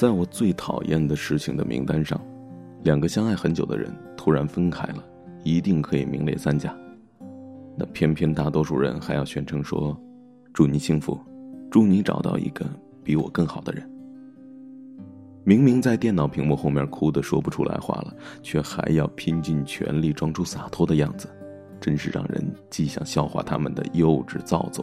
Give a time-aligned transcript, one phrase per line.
[0.00, 2.18] 在我最讨厌的事情的名单上，
[2.84, 5.04] 两个相爱很久的人突然分开了，
[5.44, 6.74] 一定可以名列三甲。
[7.76, 9.94] 那偏偏大多数人还要宣称说
[10.54, 11.20] ：“祝你幸福，
[11.70, 12.64] 祝你找到一个
[13.04, 13.86] 比我更好的人。”
[15.44, 21.28] 明明在电脑屏幕后面哭得说不出来话了，却还要拼尽全力装出洒脱的样子，
[21.78, 24.82] 真是让人既想笑话他们的幼稚造作，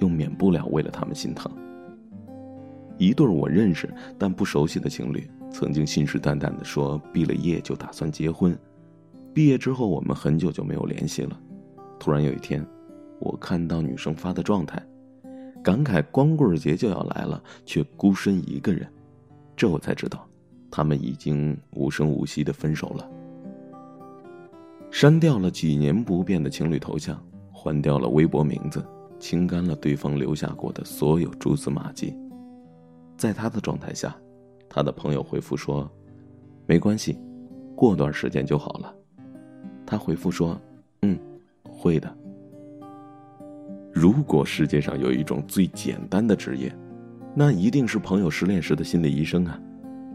[0.00, 1.50] 又免不了为了他们心疼。
[2.98, 8.56] 一对我认识但不熟悉的情侣，曾经信誓旦旦地说，毕了业就打算结婚。
[9.32, 11.38] 毕业之后，我们很久就没有联系了。
[11.98, 12.64] 突然有一天，
[13.20, 14.80] 我看到女生发的状态，
[15.62, 18.86] 感慨光棍节就要来了，却孤身一个人。
[19.56, 20.24] 这我才知道，
[20.70, 23.08] 他们已经无声无息地分手了。
[24.92, 27.20] 删掉了几年不变的情侣头像，
[27.50, 28.84] 换掉了微博名字，
[29.18, 32.14] 清干了对方留下过的所有蛛丝马迹。
[33.16, 34.14] 在他的状态下，
[34.68, 35.88] 他的朋友回复说
[36.66, 37.16] ：“没关系，
[37.76, 38.94] 过段时间就好了。”
[39.86, 40.60] 他回复说
[41.02, 41.18] ：“嗯，
[41.68, 42.16] 会的。”
[43.92, 46.74] 如果世界上有一种最简单的职业，
[47.34, 49.60] 那一定是朋友失恋时的心理医生啊！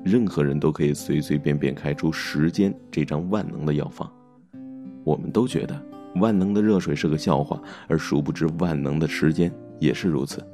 [0.04, 4.10] 任何人都可以随随便便开出时间这张万能的药方。
[5.06, 5.82] 我们都觉得
[6.16, 10.46] 万能的热水是个笑话，而殊不知万能的时间也是如此。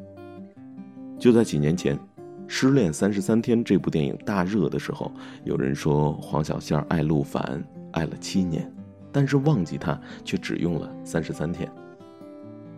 [1.18, 1.98] 就在几年前。
[2.48, 5.12] 《失恋三十三天》这部电影大热的时候，
[5.46, 8.72] 有人说黄小仙爱陆凡爱了七年，
[9.12, 11.70] 但是忘记他却只用了三十三天。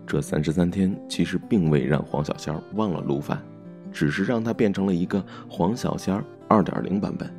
[0.06, 3.44] 这三十三天其实并未让黄小仙忘了陆凡，
[3.92, 7.30] 只是让他变成了一个黄小仙二点零版本，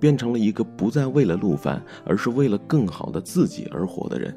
[0.00, 4.34] 变成了一个不再为了陆凡，而是为了更好的自己而活的人。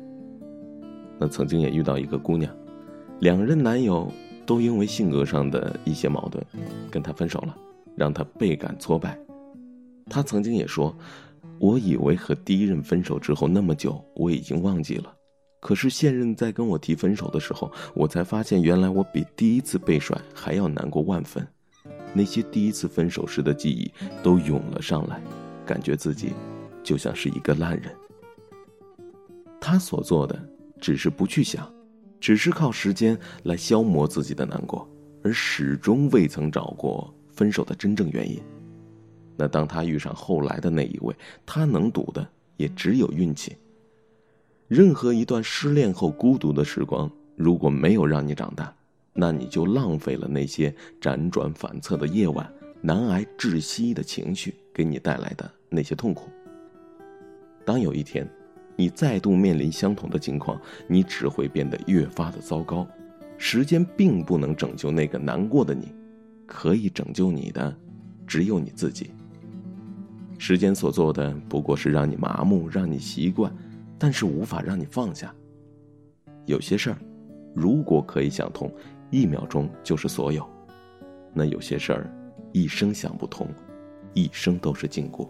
[1.17, 2.53] 那曾经也遇到一个姑娘，
[3.21, 4.11] 两任男友。
[4.45, 6.43] 都因为性格上的一些矛盾，
[6.89, 7.55] 跟他分手了，
[7.95, 9.17] 让他倍感挫败。
[10.09, 10.95] 他曾经也说
[11.59, 15.13] ：“我以为和第一任分手之后那么久，我已经忘记了。
[15.59, 21.45] 可是现任在跟我提分手的时候，我才发现，原来我比第一次被甩还要难过万分。
[22.13, 23.91] 那些第一次分手时的记忆
[24.23, 25.19] 都涌了上来，
[25.65, 26.33] 感觉自己
[26.83, 27.91] 就像是一个烂人。
[29.59, 30.37] 他所做的，
[30.79, 31.69] 只是不去想。”
[32.19, 34.87] 只是靠时间来消磨自己的难过，
[35.23, 38.41] 而始终未曾找过分手的真正原因。
[39.37, 41.13] 那当他遇上后来的那一位，
[41.45, 42.27] 他能赌的
[42.57, 43.55] 也只有运气。
[44.67, 48.73] 任何一段失恋后孤独的时光，如果没有让你长大，
[49.13, 52.51] 那你就浪费了那些辗转反侧的夜晚、
[52.81, 56.29] 难挨窒息的情绪给你带来的那些痛苦。
[57.65, 58.27] 当有一天，
[58.77, 62.85] 你再度面临相同的情况，你只会变得越发的糟糕。
[63.37, 65.93] 时间并不能拯救那个难过的你，
[66.45, 67.73] 可以拯救你的
[68.27, 69.11] 只有你自己。
[70.37, 73.51] 时间所做的不过是让你麻木，让你习惯，
[73.97, 75.33] 但是无法让你放下。
[76.45, 76.97] 有些事儿，
[77.53, 78.71] 如果可以想通，
[79.09, 80.43] 一秒钟就是所有；
[81.33, 82.13] 那有些事儿，
[82.51, 83.47] 一生想不通，
[84.13, 85.27] 一生都是禁锢。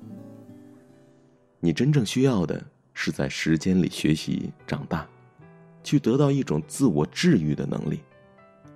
[1.60, 2.64] 你真正需要的。
[3.08, 5.08] 是在时间里学习长大
[5.84, 8.00] 去得到一种自我治愈的能力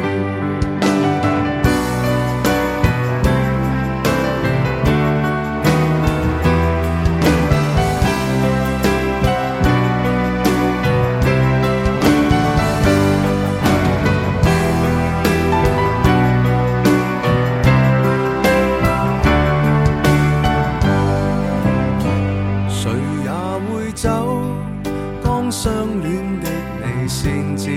[27.25, 27.71] 先知